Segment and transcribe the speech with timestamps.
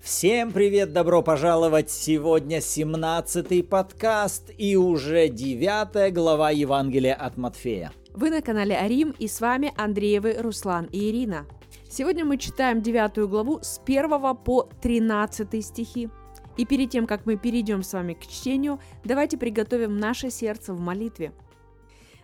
[0.00, 1.90] Всем привет, добро пожаловать!
[1.90, 7.92] Сегодня 17-й подкаст и уже 9 глава Евангелия от Матфея.
[8.12, 11.46] Вы на канале Арим и с вами Андреевы Руслан и Ирина.
[11.88, 16.10] Сегодня мы читаем 9 главу с 1 по 13 стихи.
[16.56, 20.80] И перед тем, как мы перейдем с вами к чтению, давайте приготовим наше сердце в
[20.80, 21.32] молитве–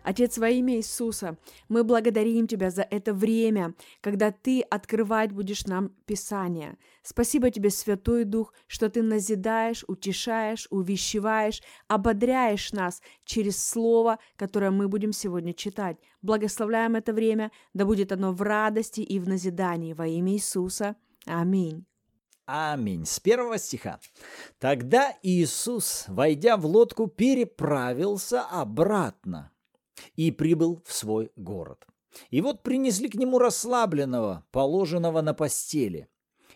[0.04, 5.88] Отец, во имя Иисуса, мы благодарим Тебя за это время, когда Ты открывать будешь нам
[6.04, 6.76] Писание.
[7.02, 14.88] Спасибо Тебе, Святой Дух, что Ты назидаешь, утешаешь, увещеваешь, ободряешь нас через Слово, которое мы
[14.88, 15.96] будем сегодня читать.
[16.20, 19.94] Благословляем это время, да будет оно в радости и в назидании.
[19.94, 20.96] Во имя Иисуса.
[21.24, 21.86] Аминь.
[22.44, 23.06] Аминь.
[23.06, 24.00] С первого стиха.
[24.58, 29.53] Тогда Иисус, войдя в лодку, переправился обратно
[30.16, 31.86] и прибыл в свой город.
[32.30, 36.08] И вот принесли к нему расслабленного, положенного на постели.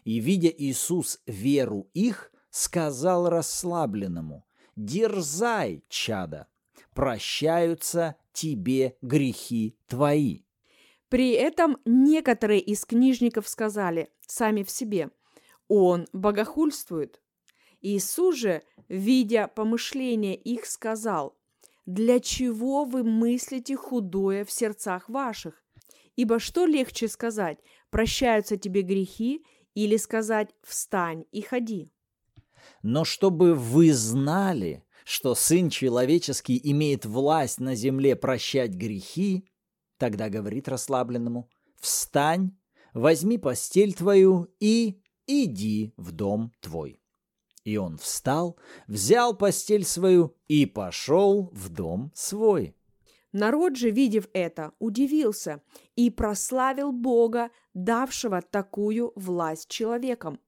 [0.05, 6.47] И, видя Иисус веру их, сказал расслабленному, «Дерзай, чада,
[6.95, 10.43] прощаются тебе грехи твои».
[11.09, 15.11] При этом некоторые из книжников сказали сами в себе,
[15.69, 17.21] «Он богохульствует».
[17.81, 21.38] Иисус же, видя помышления их, сказал,
[21.89, 25.65] для чего вы мыслите худое в сердцах ваших?
[26.17, 27.59] Ибо что легче сказать,
[27.89, 29.43] прощаются тебе грехи,
[29.75, 31.91] или сказать, встань и ходи?
[32.83, 39.49] Но чтобы вы знали, что Сын Человеческий имеет власть на земле прощать грехи,
[39.97, 41.49] тогда говорит расслабленному,
[41.81, 42.55] встань,
[42.93, 47.01] возьми постель твою и иди в дом твой.
[47.69, 52.75] И он встал, взял постель свою и пошел в дом свой.
[53.33, 55.61] Народ же, видев это, удивился
[55.95, 60.41] и прославил Бога, давшего такую власть человекам.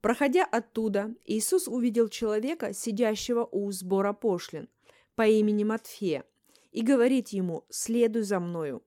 [0.00, 4.68] Проходя оттуда, Иисус увидел человека, сидящего у сбора пошлин,
[5.16, 6.22] по имени Матфея,
[6.70, 8.84] и говорит ему «Следуй за мною».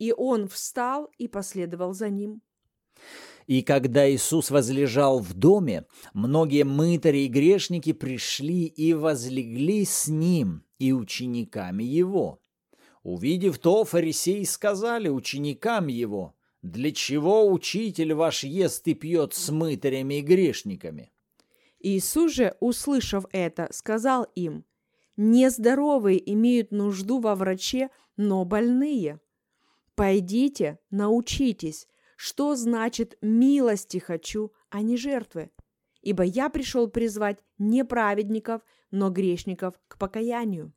[0.00, 2.42] И он встал и последовал за ним.
[3.50, 5.84] И когда Иисус возлежал в доме,
[6.14, 12.40] многие мытари и грешники пришли и возлегли с ним и учениками его.
[13.02, 20.20] Увидев то, фарисеи сказали ученикам его, «Для чего учитель ваш ест и пьет с мытарями
[20.20, 21.10] и грешниками?»
[21.80, 24.64] Иисус же, услышав это, сказал им,
[25.16, 29.18] «Нездоровые имеют нужду во враче, но больные.
[29.96, 31.88] Пойдите, научитесь,
[32.20, 35.50] что значит «милости хочу», а не жертвы.
[36.02, 38.60] Ибо я пришел призвать не праведников,
[38.90, 40.74] но грешников к покаянию.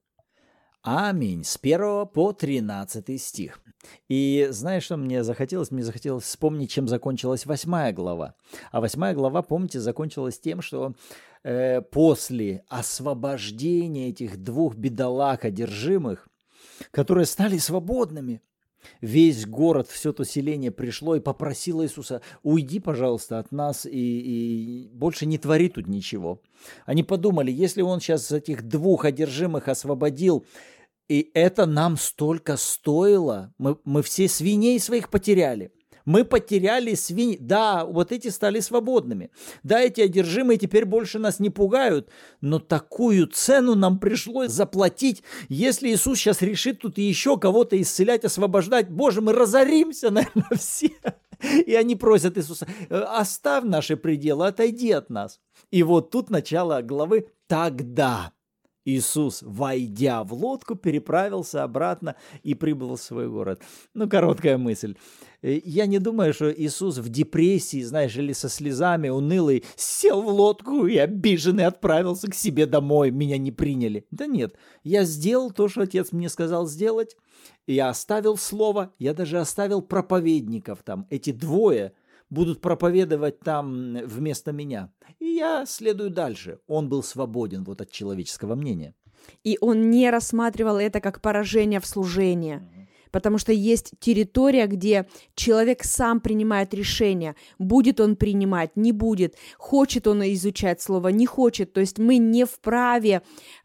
[0.83, 1.43] Аминь.
[1.43, 3.59] С 1 по 13 стих.
[4.07, 5.69] И знаешь, что мне захотелось?
[5.69, 8.35] Мне захотелось вспомнить, чем закончилась восьмая глава.
[8.71, 10.95] А восьмая глава, помните, закончилась тем, что
[11.43, 16.29] э, после освобождения этих двух бедолаг одержимых,
[16.91, 18.41] которые стали свободными–
[19.01, 24.89] Весь город, все то селение пришло и попросило Иисуса, уйди, пожалуйста, от нас и, и
[24.93, 26.41] больше не твори тут ничего.
[26.85, 30.45] Они подумали, если он сейчас этих двух одержимых освободил,
[31.09, 35.71] и это нам столько стоило, мы, мы все свиней своих потеряли–
[36.05, 37.37] мы потеряли свинь.
[37.39, 39.31] Да, вот эти стали свободными.
[39.63, 42.09] Да, эти одержимые теперь больше нас не пугают.
[42.41, 45.23] Но такую цену нам пришлось заплатить.
[45.49, 50.91] Если Иисус сейчас решит тут еще кого-то исцелять, освобождать, Боже, мы разоримся, наверное, все.
[51.65, 55.39] И они просят Иисуса, «Э, оставь наши пределы, отойди от нас.
[55.71, 58.31] И вот тут начало главы «Тогда».
[58.85, 63.61] Иисус, войдя в лодку, переправился обратно и прибыл в свой город.
[63.93, 64.95] Ну, короткая мысль.
[65.41, 70.27] Э, я не думаю, что Иисус в депрессии, знаешь, или со слезами, унылый, сел в
[70.27, 73.11] лодку и обиженный отправился к себе домой.
[73.11, 74.05] Меня не приняли.
[74.11, 77.15] Да нет, я сделал то, что Отец мне сказал сделать.
[77.67, 81.07] Я оставил слово, я даже оставил проповедников там.
[81.09, 81.93] Эти двое–
[82.33, 84.91] будут проповедовать там вместо меня.
[85.19, 86.59] И я следую дальше.
[86.67, 88.93] Он был свободен вот от человеческого мнения.
[89.43, 92.61] И он не рассматривал это как поражение в служении.
[93.11, 100.07] Потому что есть территория, где человек сам принимает решение, будет он принимать, не будет, хочет
[100.07, 101.73] он изучать слово, не хочет.
[101.73, 103.21] То есть мы не вправе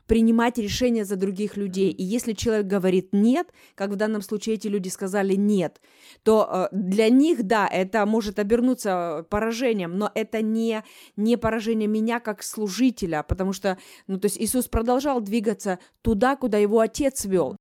[0.09, 1.91] принимать решения за других людей.
[1.93, 5.81] И если человек говорит «нет», как в данном случае эти люди сказали «нет»,
[6.25, 10.83] то э, для них, да, это может обернуться поражением, но это не,
[11.17, 16.59] не поражение меня как служителя, потому что, ну, то есть Иисус продолжал двигаться туда, куда
[16.59, 17.57] его отец вел.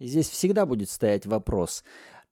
[0.00, 1.84] Здесь всегда будет стоять вопрос,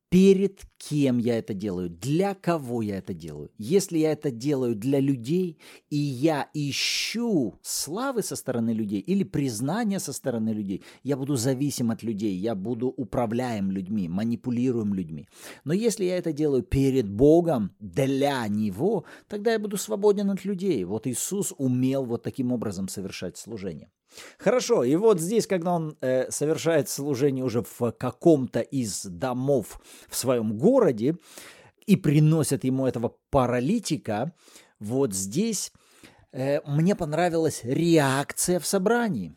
[0.08, 3.50] перед кем я это делаю, для кого я это делаю.
[3.58, 5.58] Если я это делаю для людей,
[5.90, 11.90] и я ищу славы со стороны людей или признания со стороны людей, я буду зависим
[11.90, 15.26] от людей, я буду управляем людьми, манипулируем людьми.
[15.64, 20.84] Но если я это делаю перед Богом, для Него, тогда я буду свободен от людей.
[20.84, 23.90] Вот Иисус умел вот таким образом совершать служение.
[24.38, 30.16] Хорошо, и вот здесь, когда он э, совершает служение уже в каком-то из домов в
[30.16, 31.16] своем городе
[31.86, 34.32] и приносят ему этого паралитика,
[34.78, 35.72] вот здесь
[36.32, 39.34] э, мне понравилась реакция в собрании.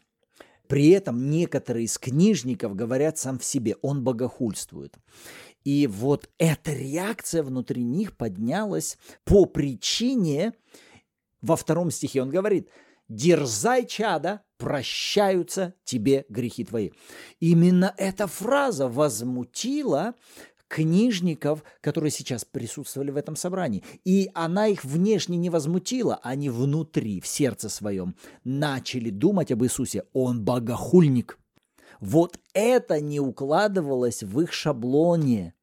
[0.68, 4.96] При этом некоторые из книжников говорят сам в себе, он богохульствует.
[5.66, 10.54] И вот эта реакция внутри них поднялась по причине,
[11.42, 12.70] во втором стихе он говорит–
[13.12, 16.92] дерзай, чада, прощаются тебе грехи твои.
[17.40, 20.16] Именно эта фраза возмутила
[20.68, 23.84] книжников, которые сейчас присутствовали в этом собрании.
[24.06, 28.16] И она их внешне не возмутила, они внутри, в сердце своем,
[28.46, 30.06] начали думать об Иисусе.
[30.14, 31.38] Он богохульник.
[32.00, 35.54] Вот это не укладывалось в их шаблоне.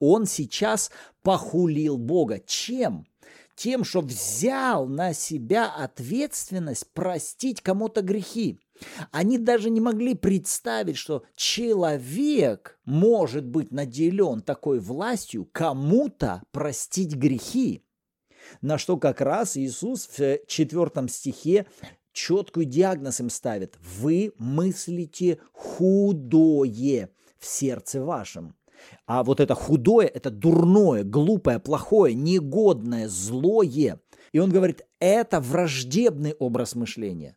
[0.00, 0.90] Он сейчас
[1.22, 2.40] похулил Бога.
[2.44, 3.06] Чем?
[3.60, 8.58] Тем, что взял на себя ответственность простить кому-то грехи.
[9.12, 17.84] Они даже не могли представить, что человек может быть наделен такой властью кому-то простить грехи.
[18.62, 21.66] На что как раз Иисус в четвертом стихе
[22.12, 23.76] четкую диагноз им ставит.
[23.98, 28.56] Вы мыслите худое в сердце вашем.
[29.06, 34.00] А вот это худое, это дурное, глупое, плохое, негодное, злое.
[34.32, 37.36] И он говорит, это враждебный образ мышления.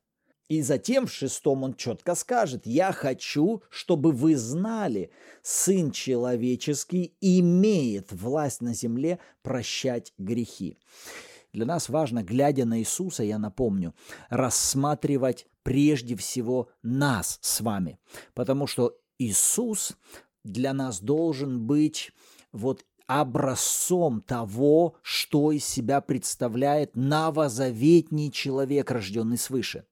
[0.49, 5.09] И затем в шестом он четко скажет, я хочу, чтобы вы знали,
[5.41, 10.77] Сын Человеческий имеет власть на земле прощать грехи.
[11.53, 13.95] Для нас важно, глядя на Иисуса, я напомню,
[14.29, 17.99] рассматривать прежде всего нас с вами,
[18.33, 19.95] потому что Иисус
[20.43, 22.11] для нас должен быть
[22.51, 29.85] вот образцом того, что из себя представляет новозаветний человек, рожденный свыше.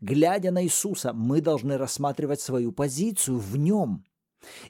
[0.00, 4.04] Глядя на Иисуса, мы должны рассматривать свою позицию в нем.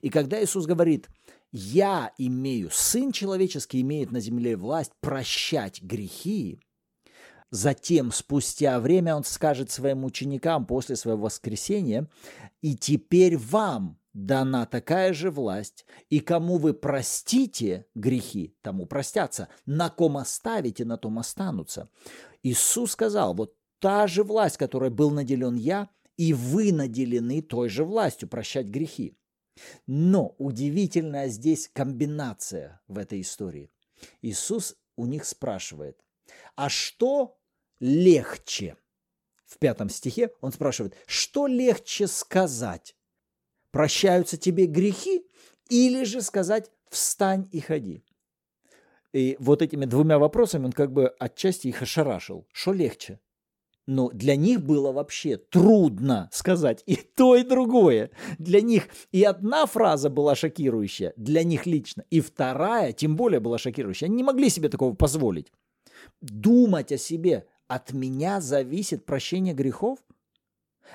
[0.01, 1.09] И когда Иисус говорит,
[1.51, 6.61] я имею, Сын человеческий имеет на земле власть прощать грехи,
[7.53, 12.09] Затем, спустя время, он скажет своим ученикам после своего воскресения,
[12.63, 19.91] «И теперь вам, дана такая же власть, и кому вы простите грехи, тому простятся, на
[19.91, 21.89] ком оставите, на том останутся.
[22.43, 27.85] Иисус сказал, вот та же власть, которой был наделен я, и вы наделены той же
[27.85, 29.17] властью прощать грехи.
[29.87, 33.71] Но удивительная здесь комбинация в этой истории.
[34.21, 35.99] Иисус у них спрашивает,
[36.57, 37.39] а что
[37.81, 38.77] легче?
[39.45, 42.97] В пятом стихе он спрашивает, что легче сказать?
[43.73, 45.27] Прощаются тебе грехи,
[45.69, 48.05] или же сказать «встань и ходи».
[49.13, 52.47] И вот этими двумя вопросами он как бы отчасти их ошарашил.
[52.53, 53.21] Что легче?
[53.87, 58.11] Но для них было вообще трудно сказать и то, и другое.
[58.39, 63.59] Для них и одна фраза была шокирующая, для них лично, и вторая тем более была
[63.59, 64.07] шокирующая.
[64.07, 65.53] Они не могли себе такого позволить.
[66.21, 69.99] Думать о себе, от меня зависит прощение грехов–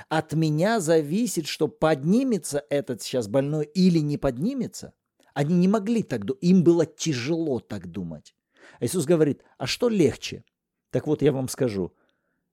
[0.09, 4.93] от меня зависит, что поднимется этот сейчас больной или не поднимется.
[5.33, 8.35] Они не могли так думать, им было тяжело так думать.
[8.79, 10.43] Иисус говорит, а что легче?
[10.89, 11.93] Так вот я вам скажу,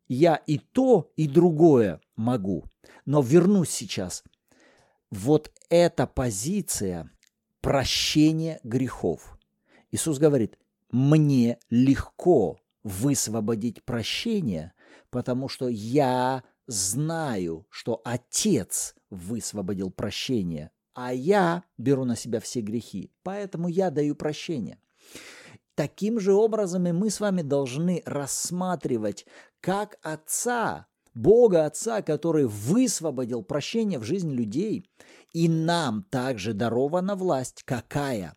[0.08, 2.64] я и то, и другое могу,
[3.06, 4.22] но вернусь сейчас.
[5.10, 7.10] Вот эта позиция
[7.60, 9.38] прощения грехов.
[9.90, 10.58] Иисус говорит,
[10.90, 14.72] мне легко высвободить прощение,
[15.10, 23.11] потому что я знаю, что Отец высвободил прощение, а я беру на себя все грехи,
[23.23, 24.78] поэтому я даю прощение.
[25.75, 29.26] Таким же образом и мы с вами должны рассматривать
[29.61, 34.88] как Отца, Бога Отца, который высвободил прощение в жизнь людей,
[35.33, 38.37] и нам также дарована власть какая?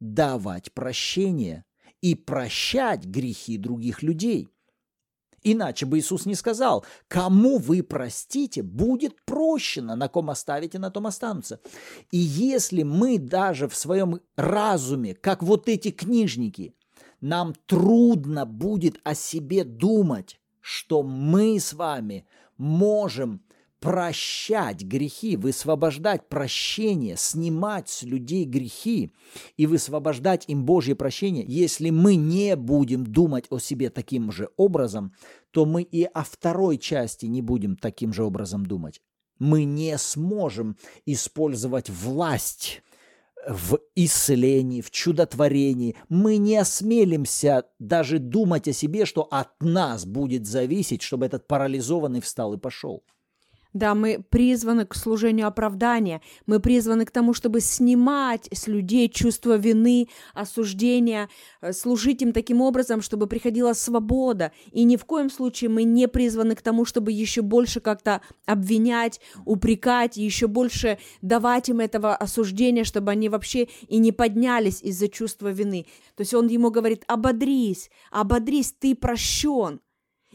[0.00, 1.66] Давать прощение
[2.00, 4.48] и прощать грехи других людей–
[5.42, 11.06] Иначе бы Иисус не сказал, кому вы простите, будет прощено, на ком оставите, на том
[11.06, 11.60] останутся.
[12.10, 16.74] И если мы даже в своем разуме, как вот эти книжники,
[17.20, 23.42] нам трудно будет о себе думать, что мы с вами можем
[23.80, 29.12] прощать грехи, высвобождать прощение, снимать с людей грехи
[29.56, 35.14] и высвобождать им Божье прощение, если мы не будем думать о себе таким же образом,
[35.50, 39.00] то мы и о второй части не будем таким же образом думать.
[39.38, 42.82] Мы не сможем использовать власть
[43.48, 45.96] в исцелении, в чудотворении.
[46.10, 52.20] Мы не осмелимся даже думать о себе, что от нас будет зависеть, чтобы этот парализованный
[52.20, 53.02] встал и пошел.
[53.72, 59.56] Да, мы призваны к служению оправдания, мы призваны к тому, чтобы снимать с людей чувство
[59.56, 61.28] вины, осуждения,
[61.60, 64.50] э, служить им таким образом, чтобы приходила свобода.
[64.72, 69.20] И ни в коем случае мы не призваны к тому, чтобы еще больше как-то обвинять,
[69.44, 75.52] упрекать, еще больше давать им этого осуждения, чтобы они вообще и не поднялись из-за чувства
[75.52, 75.86] вины.
[76.16, 79.80] То есть он ему говорит, ободрись, ободрись, ты прощен.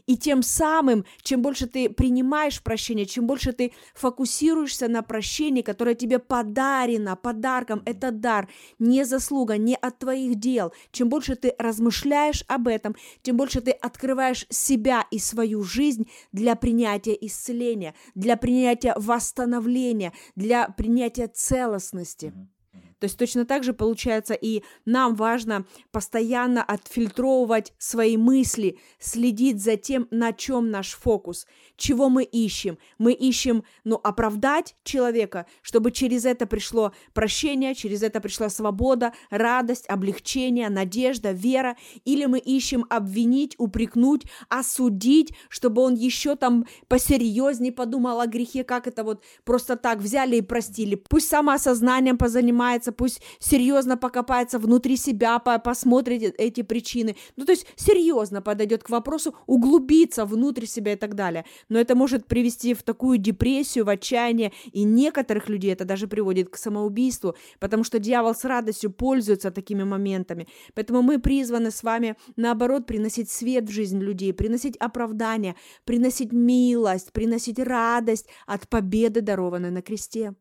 [0.05, 5.95] И тем самым, чем больше ты принимаешь прощение, чем больше ты фокусируешься на прощении, которое
[5.95, 8.47] тебе подарено, подарком, это дар,
[8.77, 10.73] не заслуга, не от твоих дел.
[10.91, 16.55] Чем больше ты размышляешь об этом, тем больше ты открываешь себя и свою жизнь для
[16.55, 22.27] принятия исцеления, для принятия восстановления, для принятия целостности.
[22.27, 22.54] Mm-hmm.
[22.99, 29.75] То есть точно так же получается и нам важно постоянно отфильтровывать свои мысли, следить за
[29.75, 31.45] тем, на чем наш фокус,
[31.77, 32.77] чего мы ищем.
[32.97, 39.85] Мы ищем, ну, оправдать человека, чтобы через это пришло прощение, через это пришла свобода, радость,
[39.89, 48.21] облегчение, надежда, вера, или мы ищем обвинить, упрекнуть, осудить, чтобы он еще там посерьезнее подумал
[48.21, 50.95] о грехе, как это вот просто так взяли и простили.
[50.95, 57.15] Пусть самоосознанием позанимается, пусть серьезно покопается внутри себя, посмотрит эти причины.
[57.35, 61.45] Ну, то есть серьезно подойдет к вопросу, углубиться внутрь себя и так далее.
[61.69, 66.49] Но это может привести в такую депрессию, в отчаяние, и некоторых людей это даже приводит
[66.49, 70.47] к самоубийству, потому что дьявол с радостью пользуется такими моментами.
[70.73, 77.11] Поэтому мы призваны с вами, наоборот, приносить свет в жизнь людей, приносить оправдание, приносить милость,
[77.11, 80.35] приносить радость от победы, дарованной на кресте.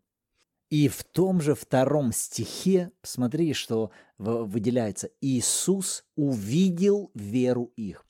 [0.75, 8.04] И в том же втором стихе, смотри, что выделяется, Иисус увидел веру их.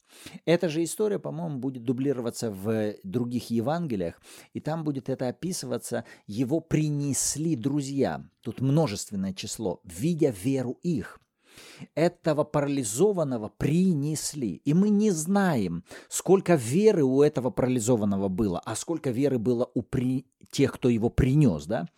[0.47, 4.18] Эта же история, по-моему, будет дублироваться в других Евангелиях,
[4.54, 11.21] и там будет это описываться, его принесли друзья, тут множественное число, видя веру их
[11.94, 14.61] этого парализованного принесли.
[14.64, 19.82] И мы не знаем, сколько веры у этого парализованного было, а сколько веры было у
[19.82, 20.26] при...
[20.50, 21.66] тех, кто его принес.
[21.66, 21.88] Да?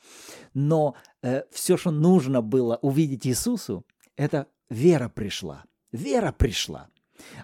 [0.55, 3.85] Но э, все, что нужно было увидеть Иисусу,
[4.17, 5.65] это вера пришла.
[5.93, 6.89] Вера пришла.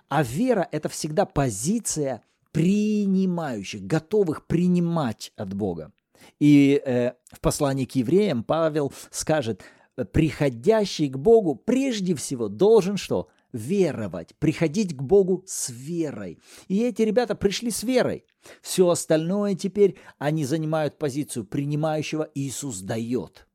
[0.08, 5.92] А вера– это всегда позиция принимающих, готовых принимать от Бога.
[6.38, 9.62] И э, в послании к евреям Павел скажет–
[10.12, 13.28] приходящий к Богу прежде всего должен что?
[13.52, 16.38] Веровать, приходить к Богу с верой.
[16.68, 18.24] И эти ребята пришли с верой.
[18.62, 23.46] Все остальное теперь они занимают позицию принимающего Иисус дает.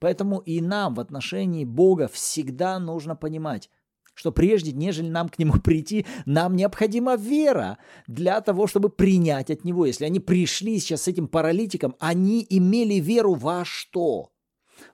[0.00, 3.70] Поэтому и нам в отношении Бога всегда нужно понимать,
[4.14, 9.64] что прежде, нежели нам к Нему прийти, нам необходима вера для того, чтобы принять от
[9.64, 9.86] Него.
[9.86, 14.33] Если они пришли сейчас с этим паралитиком, они имели веру во что?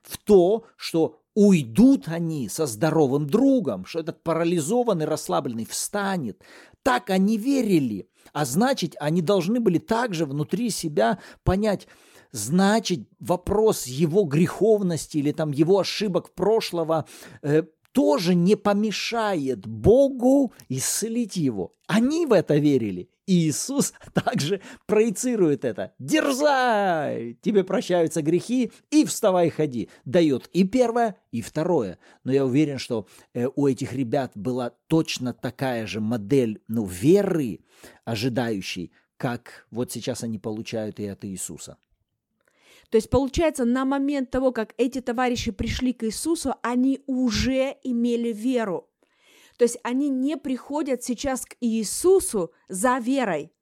[0.02, 6.42] В то, что уйдут они со здоровым другом, что этот парализованный, расслабленный встанет.
[6.82, 8.08] Так они верили.
[8.32, 11.86] А значит, они должны были также внутри себя понять,
[12.32, 17.06] значит, вопрос его греховности или там его ошибок прошлого
[17.42, 21.72] э, тоже не помешает Богу исцелить его.
[21.86, 23.10] Они в это верили.
[23.26, 25.92] И Иисус также проецирует это.
[25.98, 27.38] Дерзай!
[27.42, 29.88] Тебе прощаются грехи, и вставай ходи.
[30.04, 31.98] Дает и первое, и второе.
[32.24, 37.60] Но я уверен, что э, у этих ребят была точно такая же модель ну, веры,
[38.04, 41.76] ожидающей, как вот сейчас они получают и от Иисуса.
[42.90, 48.32] То есть, получается, на момент того, как эти товарищи пришли к Иисусу, они уже имели
[48.32, 48.88] веру.
[49.56, 53.52] То есть они не приходят сейчас к Иисусу за верой.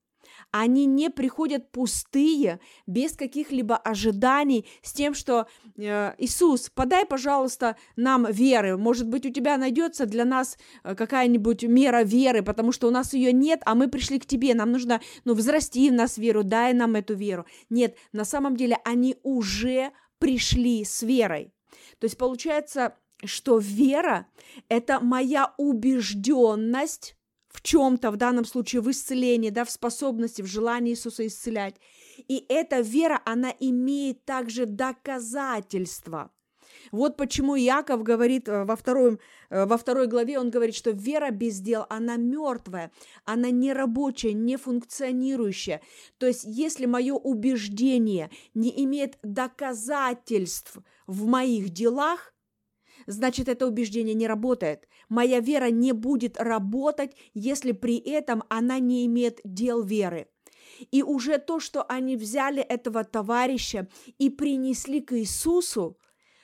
[0.50, 8.26] Они не приходят пустые, без каких-либо ожиданий, с тем, что э, Иисус, подай, пожалуйста, нам
[8.31, 8.78] веры.
[8.78, 13.12] Может быть, у тебя найдется для нас э, какая-нибудь мера веры, потому что у нас
[13.12, 14.55] ее нет, а мы пришли к тебе.
[14.55, 17.45] Нам нужно, ну, взрасти в нас веру, дай нам эту веру.
[17.69, 21.52] Нет, на самом деле они уже пришли с верой.
[21.99, 24.26] То есть, получается, что вера–
[24.69, 27.17] это моя убежденность
[27.59, 31.75] в чем-то, в данном случае в исцелении, да, в способности, в желании Иисуса исцелять.
[32.29, 36.31] И эта вера, она имеет также доказательства.
[36.93, 39.19] Вот почему Яков говорит э, во, второй,
[39.50, 42.93] э, во второй главе, он говорит, что вера без дел, она мертвая,
[43.25, 45.81] она не рабочая, не функционирующая.
[46.19, 50.77] То есть если мое убеждение не имеет доказательств
[51.09, 52.33] в моих делах,
[53.09, 54.87] значит, это убеждение не работает.
[55.09, 60.29] Моя вера не будет работать, если при этом она не имеет дел веры.
[60.91, 63.88] И уже то, что они взяли этого товарища
[64.19, 65.99] и принесли к Иисусу,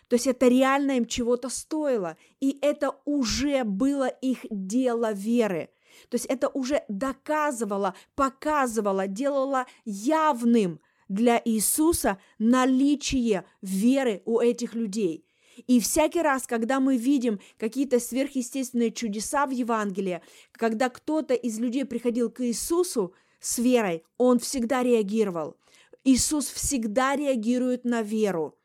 [0.09, 5.71] то есть это реально им чего-то стоило, и это уже было их дело веры.
[6.09, 15.27] То есть это уже доказывало, показывало, делало явным для Иисуса наличие веры у этих людей.
[15.67, 20.21] И всякий раз, когда мы видим какие-то сверхъестественные чудеса в Евангелии,
[20.53, 25.57] когда кто-то из людей приходил к Иисусу с верой, он всегда реагировал.
[26.05, 28.59] Иисус всегда реагирует на веру.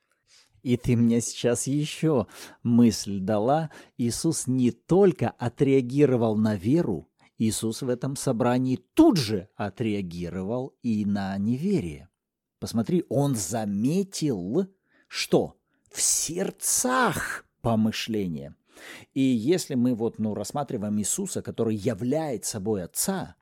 [0.62, 2.28] И ты мне сейчас еще
[2.64, 3.72] мысль дала.
[3.98, 11.38] Иисус не только отреагировал на веру, Иисус в этом собрании тут же отреагировал и на
[11.38, 12.10] неверие.
[12.60, 14.68] Посмотри, он заметил,
[15.08, 15.59] что
[15.92, 18.56] в сердцах помышления.
[19.14, 23.36] И если мы вот, ну, рассматриваем Иисуса, который являет собой Отца,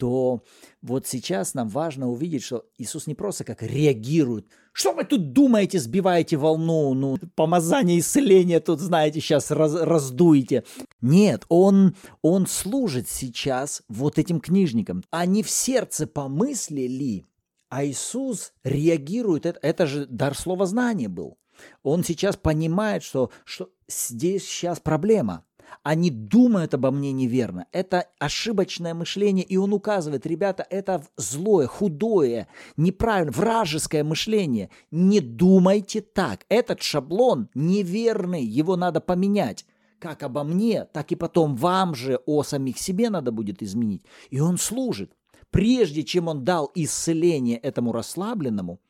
[0.00, 0.42] то
[0.80, 4.46] вот сейчас нам важно увидеть, что Иисус не просто как реагирует.
[4.72, 10.64] Что вы тут думаете, сбиваете волну, ну, помазание исцеления тут, знаете, сейчас раз, раздуете.
[11.02, 15.04] Нет, он, он служит сейчас вот этим книжникам.
[15.10, 17.26] Они в сердце помыслили,
[17.68, 19.44] а Иисус реагирует.
[19.44, 21.36] Это, это же дар слова знания был.
[21.82, 25.44] Он сейчас понимает, что, что здесь сейчас проблема–
[25.82, 27.66] они думают обо мне неверно.
[27.72, 34.70] Это ошибочное мышление, и он указывает, ребята, это злое, худое, неправильное, вражеское мышление.
[34.90, 36.44] Не думайте так.
[36.48, 39.66] Этот шаблон неверный, его надо поменять.
[39.98, 44.04] Как обо мне, так и потом вам же о самих себе надо будет изменить.
[44.30, 45.12] И он служит.
[45.50, 48.80] Прежде чем он дал исцеление этому расслабленному,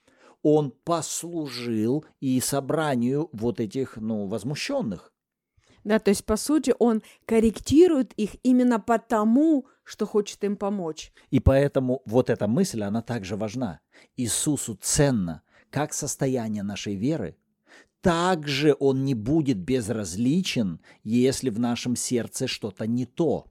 [0.43, 5.13] он послужил и собранию вот этих, ну, возмущенных.
[5.85, 11.13] Да, то есть, по сути, он корректирует их именно потому, что хочет им помочь.
[11.31, 13.81] И поэтому вот эта мысль, она также важна.
[14.17, 17.37] Иисусу ценно как состояние нашей веры,
[18.03, 23.47] также он не будет безразличен, если в нашем сердце что-то не то.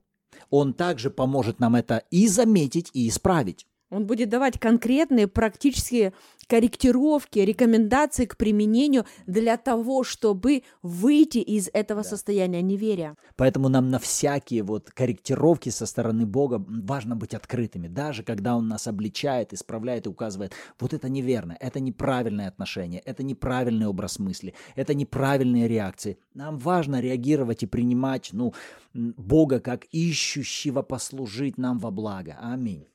[0.50, 3.66] Он также поможет нам это и заметить, и исправить.
[3.90, 6.12] Он будет давать конкретные практические
[6.46, 12.08] корректировки, рекомендации к применению для того, чтобы выйти из этого да.
[12.08, 13.16] состояния неверия.
[13.36, 18.66] Поэтому нам на всякие вот корректировки со стороны Бога важно быть открытыми, даже когда Он
[18.66, 24.54] нас обличает, исправляет и указывает, вот это неверно, это неправильное отношение, это неправильный образ мысли,
[24.74, 26.18] это неправильные реакции.
[26.34, 28.54] Нам важно реагировать и принимать ну,
[28.92, 32.36] Бога как ищущего послужить нам во благо.
[32.40, 32.86] Аминь.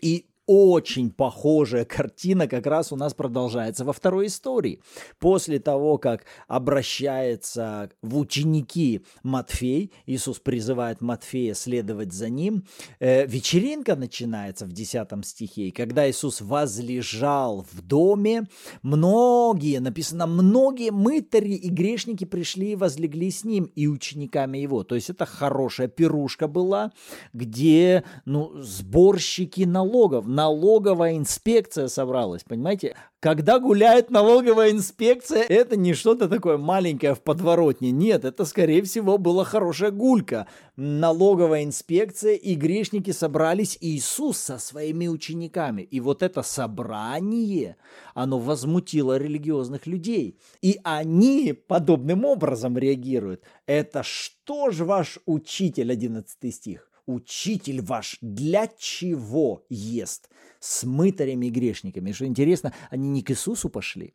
[0.00, 4.80] И очень похожая картина как раз у нас продолжается во второй истории.
[5.18, 12.64] После того, как обращается в ученики Матфей, Иисус призывает Матфея следовать за ним,
[13.00, 18.44] э, вечеринка начинается в 10 стихе, и когда Иисус возлежал в доме,
[18.82, 24.84] многие, написано, многие мытари и грешники пришли и возлегли с ним и учениками его.
[24.84, 26.92] То есть это хорошая пирушка была,
[27.32, 32.94] где ну, сборщики налогов, налоговая инспекция собралась, понимаете?
[33.20, 37.90] Когда гуляет налоговая инспекция, это не что-то такое маленькое в подворотне.
[37.90, 40.46] Нет, это, скорее всего, была хорошая гулька.
[40.76, 45.80] Налоговая инспекция и грешники собрались, Иисус со своими учениками.
[45.80, 47.76] И вот это собрание,
[48.14, 50.38] оно возмутило религиозных людей.
[50.60, 53.42] И они подобным образом реагируют.
[53.64, 56.85] Это что же ваш учитель, 11 стих?
[57.06, 60.28] Учитель ваш для чего ест
[60.60, 62.12] с мытарями и грешниками.
[62.12, 64.14] Что интересно, они не к Иисусу пошли,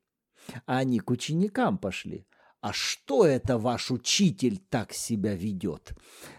[0.65, 2.25] а они к ученикам пошли.
[2.62, 5.93] А что это ваш учитель так себя ведет?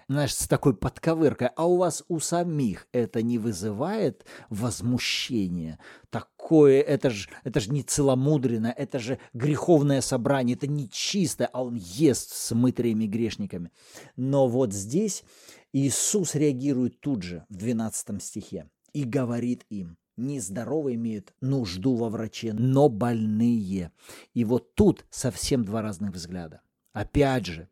[0.09, 1.49] Знаешь, с такой подковыркой.
[1.57, 5.81] А у вас у самих это не вызывает возмущения?
[6.11, 11.65] Такое, это же это ж не целомудренно, это же греховное собрание, это не чисто, а
[11.65, 13.73] он ест с мытарями и грешниками.
[14.15, 15.25] Но вот здесь
[15.73, 22.53] Иисус реагирует тут же, в 12 стихе, и говорит им, нездоровые имеют нужду во враче,
[22.53, 23.93] но больные.
[24.35, 26.61] И вот тут совсем два разных взгляда.
[26.93, 27.69] Опять же,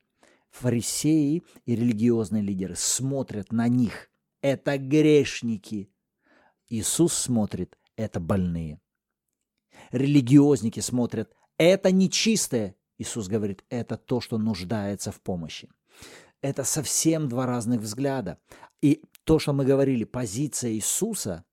[0.51, 4.11] Фарисеи и религиозные лидеры смотрят на них.
[4.41, 5.93] Это грешники.
[6.69, 8.81] Иисус смотрит, это больные.
[9.93, 12.77] Религиозники смотрят, это нечистое.
[12.99, 15.69] Иисус говорит, это то, что нуждается в помощи.
[16.43, 18.39] Это совсем два разных взгляда.
[18.81, 21.45] И то, что мы говорили, позиция Иисуса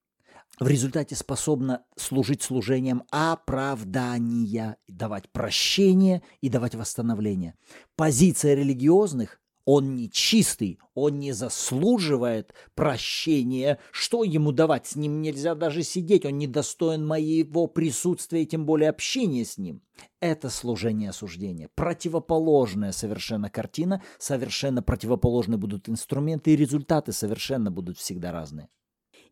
[0.60, 7.56] в результате способна служить служением оправдания, давать прощение и давать восстановление.
[7.96, 13.80] Позиция религиозных он не чистый, он не заслуживает прощения.
[13.92, 14.88] Что ему давать?
[14.88, 19.82] С ним нельзя даже сидеть, он не достоин моего присутствия, тем более общения с ним.
[20.22, 21.70] Это служение осуждения.
[21.76, 28.70] Противоположная совершенно картина, совершенно противоположные будут инструменты, и результаты совершенно будут всегда разные.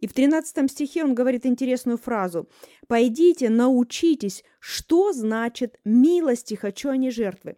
[0.01, 2.49] И в 13 стихе он говорит интересную фразу.
[2.89, 7.55] «Пойдите, научитесь, что значит «милости хочу, а не жертвы».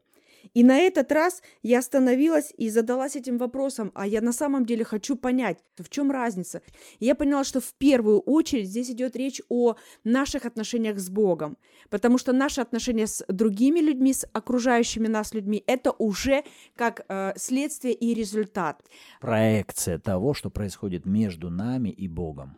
[0.54, 4.84] И на этот раз я остановилась и задалась этим вопросом, а я на самом деле
[4.84, 6.62] хочу понять, в чем разница.
[7.00, 11.58] И я поняла, что в первую очередь здесь идет речь о наших отношениях с Богом,
[11.90, 16.44] потому что наши отношения с другими людьми, с окружающими нас людьми, это уже
[16.76, 18.84] как э, следствие и результат.
[19.22, 22.58] Проекция того, что происходит между нами и Богом.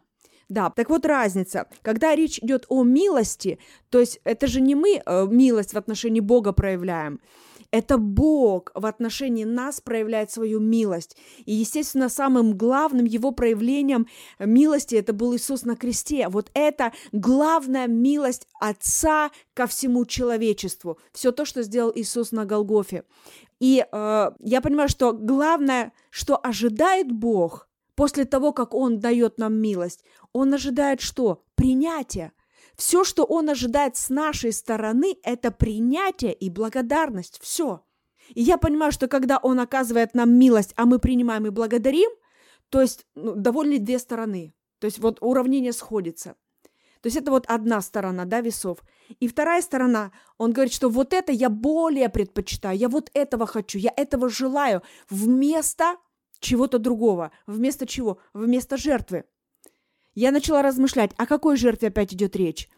[0.50, 1.68] Да, так вот разница.
[1.84, 3.60] Когда речь идет о милости,
[3.90, 7.20] то есть это же не мы э, милость в отношении Бога проявляем,
[7.72, 11.16] это Бог в отношении нас проявляет свою милость.
[11.46, 14.08] И, естественно, самым главным его проявлением
[14.40, 16.30] милости это был Иисус на кресте.
[16.30, 20.98] Вот это главная милость Отца ко всему человечеству.
[21.14, 23.04] Все то, что сделал Иисус на Голгофе.
[23.60, 27.69] И э, я понимаю, что главное, что ожидает Бог
[28.00, 31.44] после того, как Он дает нам милость, Он ожидает что?
[31.56, 32.32] Принятие.
[32.78, 37.42] Все, что Он ожидает с нашей стороны, это принятие и благодарность.
[37.42, 37.84] Все.
[38.34, 42.10] И я понимаю, что когда Он оказывает нам милость, а мы принимаем и благодарим,
[42.70, 44.54] то есть ну, довольны две стороны.
[44.80, 46.36] То есть вот уравнение сходится.
[47.02, 48.78] То есть это вот одна сторона, да, весов.
[49.20, 53.78] И вторая сторона, он говорит, что вот это я более предпочитаю, я вот этого хочу,
[53.78, 55.98] я этого желаю вместо
[56.40, 57.32] чего-то другого.
[57.48, 58.20] Вместо чего?
[58.34, 59.26] Вместо жертвы
[60.16, 62.70] я начала размышлять, о какой жертве опять идет речь.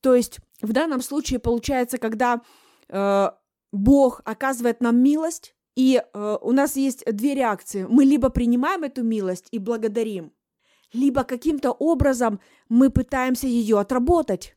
[0.00, 2.42] То есть в данном случае получается, когда
[2.88, 3.30] э,
[3.72, 7.86] Бог оказывает нам милость, и э, у нас есть две реакции.
[7.88, 10.32] Мы либо принимаем эту милость и благодарим,
[10.92, 12.38] либо каким-то образом
[12.68, 14.56] мы пытаемся ее отработать.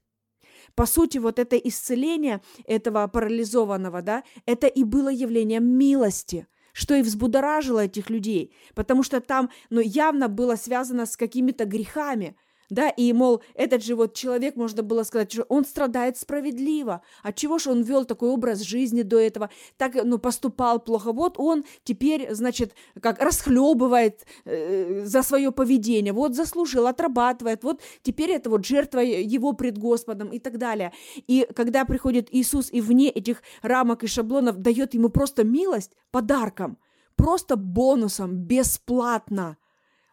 [0.76, 6.46] По сути, вот это исцеление этого парализованного, да, это и было явлением милости–
[6.78, 12.38] что и взбудоражило этих людей, потому что там ну, явно было связано с какими-то грехами–
[12.70, 17.02] да, и, мол, этот же вот человек, можно было сказать, что он страдает справедливо.
[17.24, 21.14] От чего же он вел такой образ жизни до этого, так, ну, поступал плохо.
[21.14, 28.32] Вот он теперь, значит, как расхлебывает э, за свое поведение, вот заслужил, отрабатывает, вот теперь
[28.32, 30.92] это вот жертва его пред Господом и так далее.
[31.16, 36.78] И когда приходит Иисус и вне этих рамок и шаблонов дает ему просто милость подарком,
[37.16, 39.58] просто бонусом, бесплатно–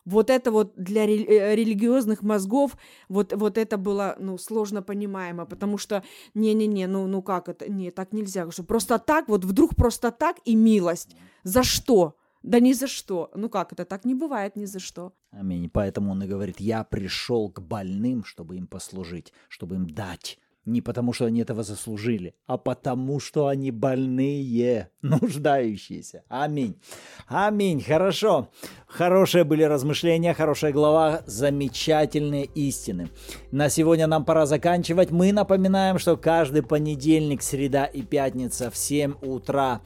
[0.04, 2.76] вот это вот для э, религиозных мозгов,
[3.08, 6.02] вот, вот это было, ну, сложно понимаемо, потому что,
[6.34, 10.36] не-не-не, ну, ну как это, не, так нельзя, что просто так, вот вдруг просто так
[10.44, 12.16] и милость, за что?
[12.42, 13.30] Да ни за что.
[13.34, 13.86] Ну как это?
[13.86, 15.14] Так не бывает ни за что.
[15.30, 15.70] Аминь.
[15.70, 20.81] Поэтому он и говорит, я пришел к больным, чтобы им послужить, чтобы им дать не
[20.81, 26.24] потому, что они этого заслужили, а потому, что они больные, нуждающиеся.
[26.29, 26.77] Аминь.
[27.27, 27.83] Аминь.
[27.83, 28.48] Хорошо.
[28.87, 33.09] Хорошие были размышления, хорошая глава, замечательные истины.
[33.50, 35.11] На сегодня нам пора заканчивать.
[35.11, 39.83] Мы напоминаем, что каждый понедельник, среда и пятница в 7 утра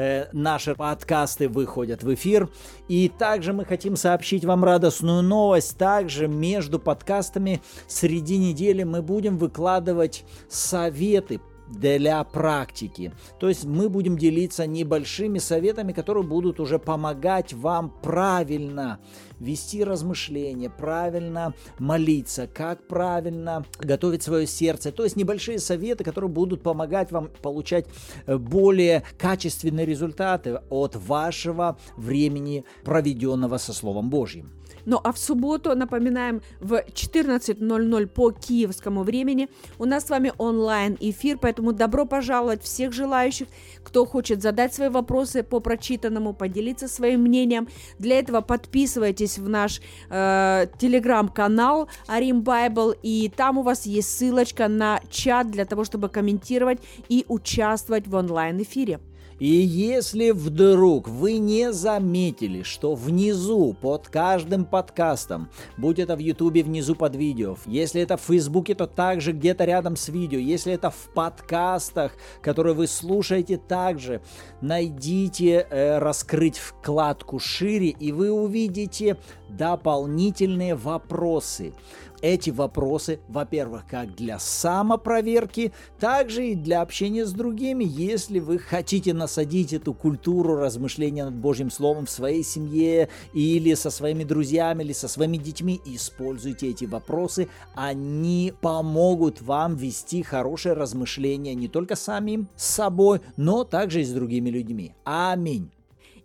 [0.00, 2.48] Э, наши подкасты выходят в эфир.
[2.88, 5.76] И также мы хотим сообщить вам радостную новость.
[5.76, 11.38] Также между подкастами среди недели мы будем выкладывать советы
[11.70, 13.12] для практики.
[13.38, 19.00] То есть мы будем делиться небольшими советами, которые будут уже помогать вам правильно
[19.38, 24.92] вести размышления, правильно молиться, как правильно готовить свое сердце.
[24.92, 27.86] То есть небольшие советы, которые будут помогать вам получать
[28.26, 34.50] э, более качественные результаты от вашего времени, проведенного со Словом Божьим.
[34.86, 41.38] Ну а в субботу, напоминаем, в 14.00 по киевскому времени у нас с вами онлайн-эфир,
[41.38, 43.48] поэтому добро пожаловать всех желающих,
[43.82, 47.68] кто хочет задать свои вопросы по прочитанному, поделиться своим мнением.
[47.98, 54.68] Для этого подписывайтесь в наш э, телеграм-канал Арим Байбл, и там у вас есть ссылочка
[54.68, 59.00] на чат для того, чтобы комментировать и участвовать в онлайн-эфире.
[59.40, 65.48] И если вдруг вы не заметили, что внизу под каждым подкастом,
[65.78, 69.96] будь это в Ютубе внизу под видео, если это в Фейсбуке, то также где-то рядом
[69.96, 74.20] с видео, если это в подкастах, которые вы слушаете также,
[74.60, 79.16] найдите э, раскрыть вкладку шире, и вы увидите
[79.48, 81.72] дополнительные вопросы.
[82.22, 87.84] Эти вопросы, во-первых, как для самопроверки, также и для общения с другими.
[87.84, 93.90] Если вы хотите насадить эту культуру размышления над Божьим Словом в своей семье или со
[93.90, 97.48] своими друзьями, или со своими детьми, используйте эти вопросы.
[97.74, 104.50] Они помогут вам вести хорошее размышление не только самим собой, но также и с другими
[104.50, 104.94] людьми.
[105.04, 105.70] Аминь.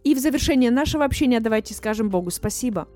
[0.04, 2.88] И в завершение нашего общения давайте скажем Богу спасибо.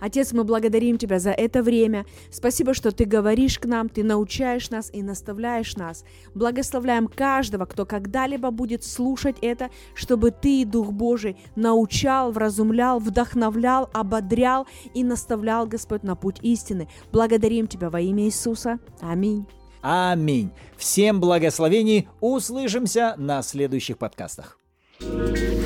[0.00, 2.06] Отец, мы благодарим Тебя за это время.
[2.30, 6.04] Спасибо, что Ты говоришь к нам, Ты научаешь нас и наставляешь нас.
[6.34, 14.66] Благословляем каждого, кто когда-либо будет слушать это, чтобы Ты, Дух Божий, научал, вразумлял, вдохновлял, ободрял
[14.94, 16.88] и наставлял, Господь, на путь истины.
[17.12, 18.78] Благодарим Тебя во имя Иисуса.
[19.00, 19.46] Аминь.
[19.82, 20.50] Аминь.
[20.76, 22.08] Всем благословений.
[22.20, 24.58] Услышимся на следующих подкастах.
[25.00, 25.59] thank you